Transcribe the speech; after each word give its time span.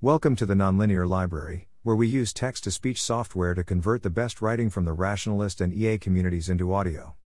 Welcome 0.00 0.36
to 0.36 0.46
the 0.46 0.54
Nonlinear 0.54 1.08
Library, 1.08 1.66
where 1.82 1.96
we 1.96 2.06
use 2.06 2.32
text 2.32 2.62
to 2.62 2.70
speech 2.70 3.02
software 3.02 3.52
to 3.54 3.64
convert 3.64 4.04
the 4.04 4.10
best 4.10 4.40
writing 4.40 4.70
from 4.70 4.84
the 4.84 4.92
rationalist 4.92 5.60
and 5.60 5.74
EA 5.74 5.98
communities 5.98 6.48
into 6.48 6.72
audio. 6.72 7.16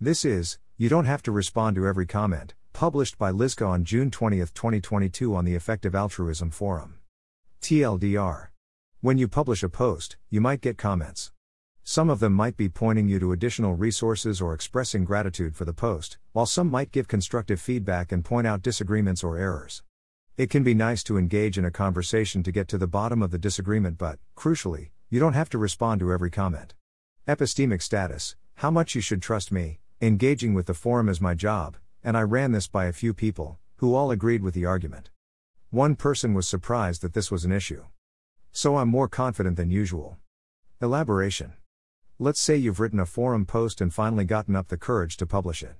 This 0.00 0.24
is, 0.24 0.58
You 0.76 0.88
Don't 0.88 1.04
Have 1.04 1.22
to 1.22 1.30
Respond 1.30 1.76
to 1.76 1.86
Every 1.86 2.04
Comment, 2.04 2.52
published 2.72 3.16
by 3.16 3.30
Lizka 3.30 3.68
on 3.68 3.84
June 3.84 4.10
20, 4.10 4.38
2022 4.38 5.36
on 5.36 5.44
the 5.44 5.54
Effective 5.54 5.94
Altruism 5.94 6.50
Forum. 6.50 6.96
TLDR. 7.62 8.48
When 9.00 9.18
you 9.18 9.28
publish 9.28 9.62
a 9.62 9.68
post, 9.68 10.16
you 10.28 10.40
might 10.40 10.60
get 10.60 10.76
comments. 10.76 11.30
Some 11.84 12.10
of 12.10 12.18
them 12.18 12.32
might 12.32 12.56
be 12.56 12.68
pointing 12.68 13.06
you 13.06 13.20
to 13.20 13.30
additional 13.30 13.74
resources 13.76 14.40
or 14.40 14.52
expressing 14.52 15.04
gratitude 15.04 15.54
for 15.54 15.64
the 15.64 15.72
post, 15.72 16.18
while 16.32 16.46
some 16.46 16.72
might 16.72 16.90
give 16.90 17.06
constructive 17.06 17.60
feedback 17.60 18.10
and 18.10 18.24
point 18.24 18.48
out 18.48 18.62
disagreements 18.62 19.22
or 19.22 19.38
errors. 19.38 19.84
It 20.36 20.50
can 20.50 20.62
be 20.62 20.74
nice 20.74 21.02
to 21.04 21.16
engage 21.16 21.56
in 21.56 21.64
a 21.64 21.70
conversation 21.70 22.42
to 22.42 22.52
get 22.52 22.68
to 22.68 22.76
the 22.76 22.86
bottom 22.86 23.22
of 23.22 23.30
the 23.30 23.38
disagreement, 23.38 23.96
but, 23.96 24.18
crucially, 24.36 24.90
you 25.08 25.18
don't 25.18 25.32
have 25.32 25.48
to 25.48 25.56
respond 25.56 26.00
to 26.00 26.12
every 26.12 26.30
comment. 26.30 26.74
Epistemic 27.26 27.80
status 27.80 28.36
How 28.56 28.70
much 28.70 28.94
you 28.94 29.00
should 29.00 29.22
trust 29.22 29.50
me, 29.50 29.80
engaging 30.02 30.52
with 30.52 30.66
the 30.66 30.74
forum 30.74 31.08
is 31.08 31.22
my 31.22 31.34
job, 31.34 31.78
and 32.04 32.18
I 32.18 32.20
ran 32.20 32.52
this 32.52 32.68
by 32.68 32.84
a 32.84 32.92
few 32.92 33.14
people, 33.14 33.58
who 33.76 33.94
all 33.94 34.10
agreed 34.10 34.42
with 34.42 34.52
the 34.52 34.66
argument. 34.66 35.08
One 35.70 35.96
person 35.96 36.34
was 36.34 36.46
surprised 36.46 37.00
that 37.00 37.14
this 37.14 37.30
was 37.30 37.46
an 37.46 37.52
issue. 37.52 37.84
So 38.52 38.76
I'm 38.76 38.88
more 38.88 39.08
confident 39.08 39.56
than 39.56 39.70
usual. 39.70 40.18
Elaboration 40.82 41.54
Let's 42.18 42.40
say 42.40 42.56
you've 42.56 42.80
written 42.80 43.00
a 43.00 43.06
forum 43.06 43.46
post 43.46 43.80
and 43.80 43.92
finally 43.92 44.26
gotten 44.26 44.54
up 44.54 44.68
the 44.68 44.76
courage 44.76 45.16
to 45.16 45.26
publish 45.26 45.62
it. 45.62 45.76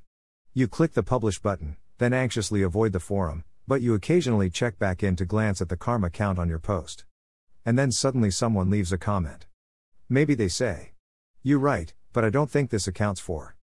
You 0.55 0.67
click 0.67 0.95
the 0.95 1.03
publish 1.03 1.41
button, 1.41 1.77
then 1.99 2.15
anxiously 2.15 2.63
avoid 2.63 2.93
the 2.93 3.01
forum, 3.01 3.45
but 3.69 3.83
you 3.83 3.95
occasionally 3.95 4.49
check 4.49 4.79
back 4.79 5.03
in 5.03 5.17
to 5.17 5.25
glance 5.25 5.61
at 5.61 5.69
the 5.69 5.77
karma 5.77 6.11
count 6.11 6.39
on 6.39 6.49
your 6.49 6.59
post. 6.59 7.05
And 7.65 7.79
then 7.79 7.91
suddenly 7.91 8.31
someone 8.31 8.71
leaves 8.71 8.93
a 8.93 8.99
comment. 8.99 9.47
Maybe 10.09 10.35
they 10.35 10.49
say, 10.49 10.93
You 11.43 11.59
write, 11.59 11.95
but 12.13 12.25
I 12.25 12.31
don't 12.31 12.51
think 12.51 12.71
this 12.71 12.87
accounts 12.87 13.21
for. 13.21 13.57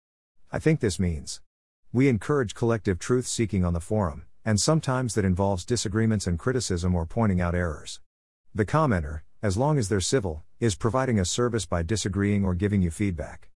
I 0.51 0.59
think 0.59 0.81
this 0.81 0.99
means. 0.99 1.41
We 1.93 2.09
encourage 2.09 2.55
collective 2.55 2.99
truth 2.99 3.27
seeking 3.27 3.65
on 3.65 3.75
the 3.75 3.81
forum, 3.81 4.25
and 4.45 4.61
sometimes 4.61 5.15
that 5.15 5.25
involves 5.25 5.65
disagreements 5.65 6.27
and 6.27 6.39
criticism 6.39 6.95
or 6.95 7.07
pointing 7.07 7.41
out 7.41 7.55
errors. 7.55 8.01
The 8.55 8.67
commenter, 8.67 9.21
as 9.41 9.57
long 9.57 9.79
as 9.79 9.89
they're 9.89 10.01
civil, 10.01 10.43
is 10.59 10.75
providing 10.75 11.19
a 11.19 11.25
service 11.25 11.65
by 11.65 11.83
disagreeing 11.83 12.45
or 12.45 12.55
giving 12.55 12.83
you 12.83 12.91
feedback. 12.91 13.51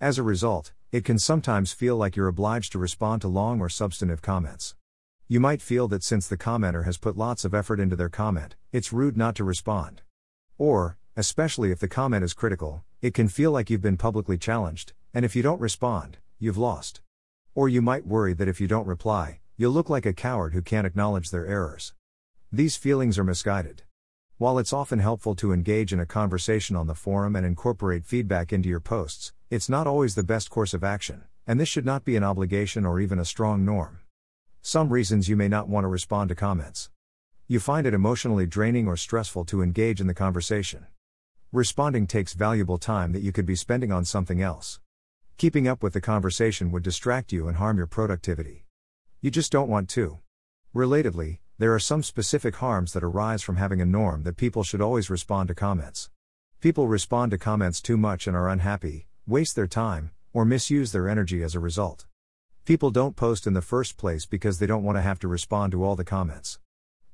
As 0.00 0.18
a 0.18 0.22
result, 0.22 0.72
it 0.90 1.04
can 1.04 1.18
sometimes 1.18 1.72
feel 1.72 1.96
like 1.96 2.16
you're 2.16 2.26
obliged 2.28 2.72
to 2.72 2.78
respond 2.78 3.22
to 3.22 3.28
long 3.28 3.60
or 3.60 3.68
substantive 3.68 4.20
comments. 4.20 4.74
You 5.32 5.40
might 5.40 5.62
feel 5.62 5.88
that 5.88 6.02
since 6.02 6.28
the 6.28 6.36
commenter 6.36 6.84
has 6.84 6.98
put 6.98 7.16
lots 7.16 7.46
of 7.46 7.54
effort 7.54 7.80
into 7.80 7.96
their 7.96 8.10
comment, 8.10 8.54
it's 8.70 8.92
rude 8.92 9.16
not 9.16 9.34
to 9.36 9.44
respond. 9.44 10.02
Or, 10.58 10.98
especially 11.16 11.70
if 11.70 11.78
the 11.78 11.88
comment 11.88 12.22
is 12.22 12.34
critical, 12.34 12.84
it 13.00 13.14
can 13.14 13.28
feel 13.28 13.50
like 13.50 13.70
you've 13.70 13.80
been 13.80 13.96
publicly 13.96 14.36
challenged, 14.36 14.92
and 15.14 15.24
if 15.24 15.34
you 15.34 15.42
don't 15.42 15.58
respond, 15.58 16.18
you've 16.38 16.58
lost. 16.58 17.00
Or 17.54 17.66
you 17.66 17.80
might 17.80 18.06
worry 18.06 18.34
that 18.34 18.46
if 18.46 18.60
you 18.60 18.68
don't 18.68 18.86
reply, 18.86 19.40
you'll 19.56 19.72
look 19.72 19.88
like 19.88 20.04
a 20.04 20.12
coward 20.12 20.52
who 20.52 20.60
can't 20.60 20.86
acknowledge 20.86 21.30
their 21.30 21.46
errors. 21.46 21.94
These 22.52 22.76
feelings 22.76 23.18
are 23.18 23.24
misguided. 23.24 23.84
While 24.36 24.58
it's 24.58 24.74
often 24.74 24.98
helpful 24.98 25.34
to 25.36 25.54
engage 25.54 25.94
in 25.94 26.00
a 26.00 26.04
conversation 26.04 26.76
on 26.76 26.88
the 26.88 26.94
forum 26.94 27.36
and 27.36 27.46
incorporate 27.46 28.04
feedback 28.04 28.52
into 28.52 28.68
your 28.68 28.80
posts, 28.80 29.32
it's 29.48 29.70
not 29.70 29.86
always 29.86 30.14
the 30.14 30.22
best 30.22 30.50
course 30.50 30.74
of 30.74 30.84
action, 30.84 31.22
and 31.46 31.58
this 31.58 31.70
should 31.70 31.86
not 31.86 32.04
be 32.04 32.16
an 32.16 32.22
obligation 32.22 32.84
or 32.84 33.00
even 33.00 33.18
a 33.18 33.24
strong 33.24 33.64
norm. 33.64 34.01
Some 34.64 34.90
reasons 34.90 35.28
you 35.28 35.34
may 35.34 35.48
not 35.48 35.68
want 35.68 35.82
to 35.82 35.88
respond 35.88 36.28
to 36.28 36.36
comments. 36.36 36.88
You 37.48 37.58
find 37.58 37.84
it 37.84 37.94
emotionally 37.94 38.46
draining 38.46 38.86
or 38.86 38.96
stressful 38.96 39.44
to 39.46 39.60
engage 39.60 40.00
in 40.00 40.06
the 40.06 40.14
conversation. 40.14 40.86
Responding 41.50 42.06
takes 42.06 42.34
valuable 42.34 42.78
time 42.78 43.10
that 43.10 43.22
you 43.22 43.32
could 43.32 43.44
be 43.44 43.56
spending 43.56 43.90
on 43.90 44.04
something 44.04 44.40
else. 44.40 44.78
Keeping 45.36 45.66
up 45.66 45.82
with 45.82 45.94
the 45.94 46.00
conversation 46.00 46.70
would 46.70 46.84
distract 46.84 47.32
you 47.32 47.48
and 47.48 47.56
harm 47.56 47.76
your 47.76 47.88
productivity. 47.88 48.64
You 49.20 49.32
just 49.32 49.50
don't 49.50 49.68
want 49.68 49.88
to. 49.90 50.20
Relatively, 50.72 51.40
there 51.58 51.74
are 51.74 51.80
some 51.80 52.04
specific 52.04 52.54
harms 52.54 52.92
that 52.92 53.02
arise 53.02 53.42
from 53.42 53.56
having 53.56 53.80
a 53.80 53.84
norm 53.84 54.22
that 54.22 54.36
people 54.36 54.62
should 54.62 54.80
always 54.80 55.10
respond 55.10 55.48
to 55.48 55.56
comments. 55.56 56.08
People 56.60 56.86
respond 56.86 57.32
to 57.32 57.36
comments 57.36 57.82
too 57.82 57.96
much 57.96 58.28
and 58.28 58.36
are 58.36 58.48
unhappy, 58.48 59.08
waste 59.26 59.56
their 59.56 59.66
time, 59.66 60.12
or 60.32 60.44
misuse 60.44 60.92
their 60.92 61.08
energy 61.08 61.42
as 61.42 61.56
a 61.56 61.60
result. 61.60 62.06
People 62.64 62.92
don't 62.92 63.16
post 63.16 63.48
in 63.48 63.54
the 63.54 63.60
first 63.60 63.96
place 63.96 64.24
because 64.24 64.60
they 64.60 64.68
don't 64.68 64.84
want 64.84 64.96
to 64.96 65.02
have 65.02 65.18
to 65.18 65.26
respond 65.26 65.72
to 65.72 65.82
all 65.82 65.96
the 65.96 66.04
comments. 66.04 66.60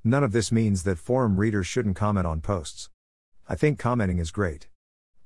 None 0.04 0.22
of 0.22 0.32
this 0.32 0.52
means 0.52 0.82
that 0.82 0.98
forum 0.98 1.40
readers 1.40 1.66
shouldn't 1.66 1.96
comment 1.96 2.26
on 2.26 2.42
posts. 2.42 2.90
I 3.48 3.54
think 3.54 3.78
commenting 3.78 4.18
is 4.18 4.30
great. 4.30 4.68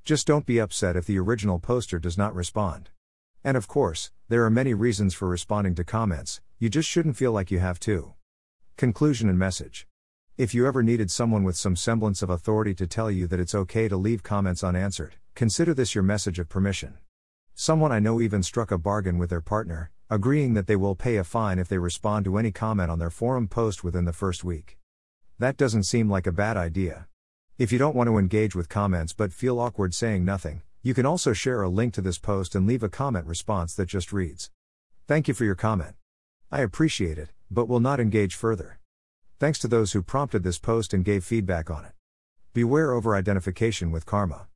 Just 0.04 0.28
don't 0.28 0.46
be 0.46 0.60
upset 0.60 0.94
if 0.94 1.06
the 1.06 1.18
original 1.18 1.58
poster 1.58 1.98
does 1.98 2.16
not 2.16 2.36
respond. 2.36 2.90
And 3.42 3.56
of 3.56 3.66
course, 3.66 4.12
there 4.28 4.44
are 4.44 4.50
many 4.50 4.74
reasons 4.74 5.12
for 5.12 5.26
responding 5.26 5.74
to 5.74 5.82
comments, 5.82 6.40
you 6.60 6.68
just 6.68 6.88
shouldn't 6.88 7.16
feel 7.16 7.32
like 7.32 7.50
you 7.50 7.58
have 7.58 7.80
to. 7.80 8.14
Conclusion 8.76 9.28
and 9.28 9.40
message. 9.40 9.88
If 10.38 10.54
you 10.54 10.68
ever 10.68 10.84
needed 10.84 11.10
someone 11.10 11.42
with 11.42 11.56
some 11.56 11.74
semblance 11.74 12.22
of 12.22 12.30
authority 12.30 12.74
to 12.76 12.86
tell 12.86 13.10
you 13.10 13.26
that 13.26 13.40
it's 13.40 13.56
okay 13.56 13.88
to 13.88 13.96
leave 13.96 14.22
comments 14.22 14.62
unanswered, 14.62 15.16
consider 15.34 15.74
this 15.74 15.96
your 15.96 16.04
message 16.04 16.38
of 16.38 16.48
permission. 16.48 16.98
Someone 17.56 17.90
I 17.90 17.98
know 17.98 18.20
even 18.20 18.44
struck 18.44 18.70
a 18.70 18.78
bargain 18.78 19.18
with 19.18 19.28
their 19.28 19.40
partner, 19.40 19.90
agreeing 20.12 20.52
that 20.52 20.66
they 20.66 20.76
will 20.76 20.94
pay 20.94 21.16
a 21.16 21.24
fine 21.24 21.58
if 21.58 21.68
they 21.68 21.78
respond 21.78 22.26
to 22.26 22.36
any 22.36 22.52
comment 22.52 22.90
on 22.90 22.98
their 22.98 23.08
forum 23.08 23.48
post 23.48 23.82
within 23.82 24.04
the 24.04 24.12
first 24.12 24.44
week. 24.44 24.76
That 25.38 25.56
doesn't 25.56 25.84
seem 25.84 26.10
like 26.10 26.26
a 26.26 26.32
bad 26.32 26.58
idea. 26.58 27.06
If 27.56 27.72
you 27.72 27.78
don't 27.78 27.96
want 27.96 28.08
to 28.08 28.18
engage 28.18 28.54
with 28.54 28.68
comments 28.68 29.14
but 29.14 29.32
feel 29.32 29.58
awkward 29.58 29.94
saying 29.94 30.22
nothing, 30.22 30.60
you 30.82 30.92
can 30.92 31.06
also 31.06 31.32
share 31.32 31.62
a 31.62 31.70
link 31.70 31.94
to 31.94 32.02
this 32.02 32.18
post 32.18 32.54
and 32.54 32.66
leave 32.66 32.82
a 32.82 32.90
comment 32.90 33.26
response 33.26 33.72
that 33.76 33.86
just 33.86 34.12
reads 34.12 34.50
Thank 35.08 35.28
you 35.28 35.34
for 35.34 35.46
your 35.46 35.54
comment. 35.54 35.94
I 36.50 36.60
appreciate 36.60 37.16
it, 37.16 37.30
but 37.50 37.66
will 37.66 37.80
not 37.80 37.98
engage 37.98 38.34
further. 38.34 38.80
Thanks 39.40 39.58
to 39.60 39.66
those 39.66 39.92
who 39.92 40.02
prompted 40.02 40.42
this 40.42 40.58
post 40.58 40.92
and 40.92 41.06
gave 41.06 41.24
feedback 41.24 41.70
on 41.70 41.86
it. 41.86 41.92
Beware 42.52 42.92
over 42.92 43.16
identification 43.16 43.90
with 43.90 44.04
karma. 44.04 44.46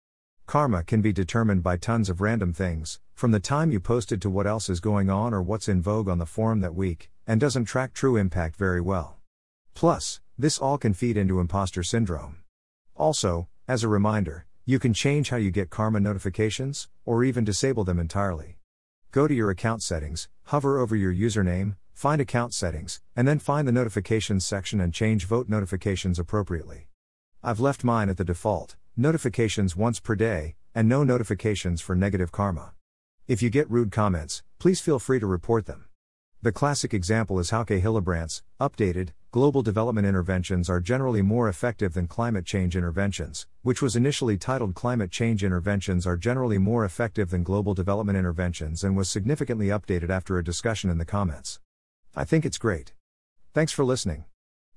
Karma 0.47 0.85
can 0.85 1.01
be 1.01 1.13
determined 1.13 1.65
by 1.65 1.77
tons 1.77 2.09
of 2.09 2.21
random 2.21 2.53
things, 2.53 3.01
from 3.15 3.33
the 3.33 3.41
time 3.41 3.73
you 3.73 3.81
posted 3.81 4.23
to 4.23 4.31
what 4.31 4.47
else 4.47 4.71
is 4.71 4.79
going 4.79 5.11
on 5.11 5.35
or 5.35 5.43
what's 5.43 5.69
in 5.69 5.83
vogue 5.83 6.09
on 6.09 6.19
the 6.19 6.25
forum 6.25 6.61
that 6.61 6.75
week, 6.75 7.11
and 7.27 7.41
doesn't 7.41 7.65
track 7.65 7.93
true 7.93 8.17
impact 8.17 8.55
very 8.55 8.81
well. 8.81 9.17
Plus, 9.75 10.21
this 10.39 10.57
all 10.59 10.79
can 10.79 10.95
feed 10.95 11.17
into 11.17 11.41
imposter 11.41 11.83
syndrome. 11.83 12.37
Also, 12.95 13.49
as 13.67 13.83
a 13.83 13.89
reminder, 13.89 14.47
you 14.65 14.79
can 14.79 14.95
change 14.95 15.31
how 15.31 15.37
you 15.37 15.51
get 15.51 15.69
karma 15.69 15.99
notifications, 15.99 16.89
or 17.05 17.25
even 17.25 17.43
disable 17.45 17.83
them 17.83 17.99
entirely. 17.99 18.59
Go 19.11 19.27
to 19.27 19.35
your 19.35 19.51
account 19.51 19.83
settings, 19.83 20.29
hover 20.45 20.79
over 20.79 20.95
your 20.95 21.13
username, 21.13 21.75
find 21.93 22.21
account 22.21 22.55
settings, 22.55 23.01
and 23.17 23.27
then 23.27 23.41
find 23.41 23.67
the 23.67 23.73
notifications 23.73 24.45
section 24.45 24.81
and 24.81 24.95
change 24.95 25.27
vote 25.27 25.49
notifications 25.49 26.21
appropriately. 26.21 26.87
I've 27.49 27.61
left 27.61 27.85
mine 27.85 28.09
at 28.09 28.17
the 28.17 28.25
default, 28.25 28.75
notifications 28.97 29.77
once 29.77 30.01
per 30.01 30.17
day, 30.17 30.57
and 30.75 30.89
no 30.89 31.05
notifications 31.05 31.81
for 31.81 31.95
negative 31.95 32.33
karma. 32.33 32.73
If 33.29 33.41
you 33.41 33.51
get 33.51 33.71
rude 33.71 33.93
comments, 33.93 34.43
please 34.59 34.81
feel 34.81 34.99
free 34.99 35.21
to 35.21 35.29
report 35.29 35.67
them. 35.67 35.85
The 36.43 36.51
classic 36.51 36.93
example 36.93 37.39
is 37.39 37.53
Hauke 37.53 37.81
Hillebrandt's, 37.81 38.43
updated, 38.61 39.11
global 39.31 39.63
development 39.63 40.09
interventions 40.09 40.69
are 40.69 40.81
generally 40.81 41.23
more 41.23 41.49
effective 41.49 41.95
than 41.95 42.09
climate 42.09 42.47
change 42.47 42.77
interventions, 42.77 43.47
which 43.63 43.81
was 43.81 43.95
initially 43.95 44.37
titled 44.37 44.75
Climate 44.75 45.13
Change 45.13 45.45
Interventions 45.45 46.05
are 46.05 46.17
generally 46.17 46.59
more 46.59 46.85
effective 46.85 47.31
than 47.31 47.45
global 47.45 47.75
development 47.75 48.19
interventions 48.19 48.83
and 48.83 48.97
was 48.97 49.09
significantly 49.09 49.69
updated 49.69 50.11
after 50.11 50.37
a 50.37 50.43
discussion 50.43 50.91
in 50.91 50.99
the 50.99 51.05
comments. 51.05 51.61
I 52.13 52.25
think 52.25 52.45
it's 52.45 52.59
great. 52.59 52.93
Thanks 53.55 53.71
for 53.71 53.85
listening. 53.85 54.25